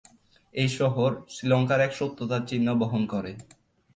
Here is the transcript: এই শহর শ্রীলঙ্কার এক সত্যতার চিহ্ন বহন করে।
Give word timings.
এই 0.55 0.69
শহর 0.69 1.09
শ্রীলঙ্কার 1.29 1.79
এক 1.81 1.91
সত্যতার 1.95 2.41
চিহ্ন 2.47 2.67
বহন 2.73 3.01
করে। 3.05 3.31